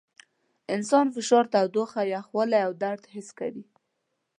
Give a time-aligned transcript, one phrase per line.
[0.75, 3.65] انسان فشار، تودوخه، یخوالي او درد حس کوي.